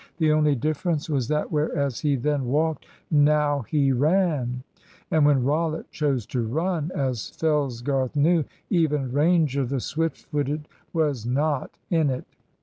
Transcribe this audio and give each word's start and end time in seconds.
The 0.17 0.31
only 0.31 0.55
difference 0.55 1.11
was 1.11 1.27
that 1.27 1.51
whereas 1.51 1.99
he 1.99 2.15
then 2.15 2.45
walked, 2.45 2.87
now 3.11 3.59
he 3.61 3.91
ran. 3.91 4.63
And 5.11 5.27
when 5.27 5.43
Rollitt 5.43 5.91
chose 5.91 6.25
to 6.33 6.41
run, 6.41 6.91
as 6.95 7.29
Fellsgarth 7.37 8.15
knew, 8.15 8.43
even 8.71 9.11
Ranger, 9.11 9.63
the 9.63 9.79
swift 9.79 10.17
footed, 10.17 10.67
was 10.91 11.27
not 11.27 11.77
in 11.91 12.09
it. 12.09 12.25